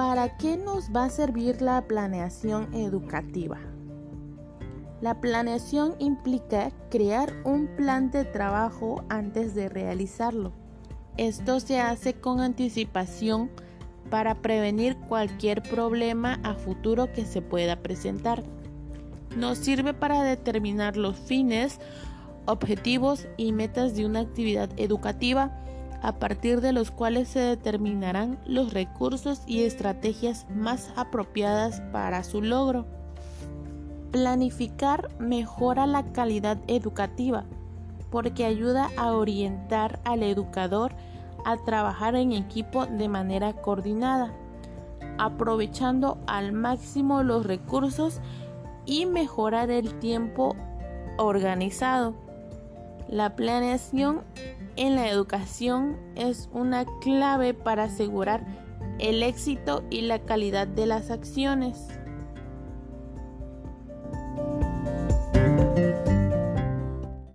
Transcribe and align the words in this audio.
¿Para 0.00 0.38
qué 0.38 0.56
nos 0.56 0.88
va 0.96 1.04
a 1.04 1.10
servir 1.10 1.60
la 1.60 1.82
planeación 1.82 2.72
educativa? 2.72 3.58
La 5.02 5.20
planeación 5.20 5.94
implica 5.98 6.72
crear 6.90 7.34
un 7.44 7.66
plan 7.76 8.10
de 8.10 8.24
trabajo 8.24 9.04
antes 9.10 9.54
de 9.54 9.68
realizarlo. 9.68 10.52
Esto 11.18 11.60
se 11.60 11.80
hace 11.80 12.14
con 12.14 12.40
anticipación 12.40 13.50
para 14.08 14.36
prevenir 14.36 14.96
cualquier 15.06 15.62
problema 15.62 16.40
a 16.44 16.54
futuro 16.54 17.12
que 17.12 17.26
se 17.26 17.42
pueda 17.42 17.82
presentar. 17.82 18.42
Nos 19.36 19.58
sirve 19.58 19.92
para 19.92 20.22
determinar 20.22 20.96
los 20.96 21.18
fines, 21.18 21.78
objetivos 22.46 23.28
y 23.36 23.52
metas 23.52 23.94
de 23.94 24.06
una 24.06 24.20
actividad 24.20 24.70
educativa 24.78 25.52
a 26.02 26.12
partir 26.18 26.60
de 26.60 26.72
los 26.72 26.90
cuales 26.90 27.28
se 27.28 27.40
determinarán 27.40 28.38
los 28.46 28.72
recursos 28.72 29.42
y 29.46 29.64
estrategias 29.64 30.46
más 30.54 30.92
apropiadas 30.96 31.80
para 31.92 32.24
su 32.24 32.42
logro. 32.42 32.86
Planificar 34.10 35.08
mejora 35.18 35.86
la 35.86 36.12
calidad 36.12 36.58
educativa 36.66 37.44
porque 38.10 38.44
ayuda 38.44 38.90
a 38.96 39.12
orientar 39.12 40.00
al 40.04 40.22
educador 40.22 40.92
a 41.44 41.56
trabajar 41.56 42.16
en 42.16 42.32
equipo 42.32 42.86
de 42.86 43.08
manera 43.08 43.52
coordinada, 43.54 44.34
aprovechando 45.18 46.18
al 46.26 46.52
máximo 46.52 47.22
los 47.22 47.46
recursos 47.46 48.20
y 48.84 49.06
mejorar 49.06 49.70
el 49.70 49.98
tiempo 50.00 50.56
organizado. 51.16 52.14
La 53.10 53.34
planeación 53.34 54.22
en 54.76 54.94
la 54.94 55.08
educación 55.08 55.96
es 56.14 56.48
una 56.52 56.86
clave 57.00 57.54
para 57.54 57.84
asegurar 57.84 58.46
el 59.00 59.24
éxito 59.24 59.82
y 59.90 60.02
la 60.02 60.20
calidad 60.20 60.68
de 60.68 60.86
las 60.86 61.10
acciones. 61.10 61.88